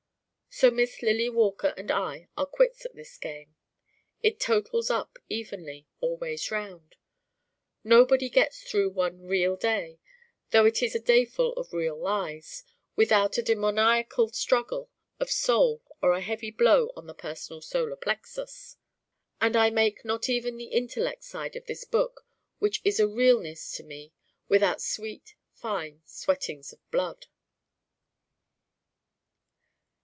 So 0.53 0.69
Miss 0.69 1.01
Lily 1.01 1.29
Walker 1.29 1.73
and 1.77 1.89
I 1.89 2.27
are 2.35 2.45
quits 2.45 2.85
at 2.85 2.93
this 2.93 3.17
game. 3.17 3.55
It 4.21 4.37
totals 4.37 4.89
up 4.91 5.17
evenly, 5.29 5.87
all 6.01 6.17
ways 6.17 6.51
around. 6.51 6.97
Nobody 7.85 8.27
gets 8.29 8.61
through 8.69 8.89
one 8.89 9.21
Real 9.21 9.55
day 9.55 10.01
though 10.51 10.65
it 10.65 10.81
be 10.81 10.87
a 10.87 10.99
dayful 10.99 11.53
of 11.53 11.71
Real 11.71 11.97
lies 11.97 12.65
without 12.97 13.37
a 13.37 13.41
demoniacal 13.41 14.33
struggle 14.33 14.89
of 15.21 15.31
soul 15.31 15.81
or 16.01 16.11
a 16.11 16.19
heavy 16.21 16.51
blow 16.51 16.91
on 16.97 17.07
the 17.07 17.15
personal 17.15 17.61
solar 17.61 17.95
plexus. 17.95 18.75
And 19.39 19.55
I 19.55 19.69
make 19.69 20.03
not 20.03 20.27
even 20.27 20.57
the 20.57 20.65
intellect 20.65 21.23
side 21.23 21.55
of 21.55 21.65
this 21.65 21.85
book, 21.85 22.25
which 22.59 22.81
is 22.83 22.99
a 22.99 23.07
Realness 23.07 23.71
to 23.77 23.83
me, 23.83 24.11
without 24.49 24.81
sweet 24.81 25.33
fine 25.53 26.01
sweatings 26.05 26.73
of 26.73 26.91
blood. 26.91 27.27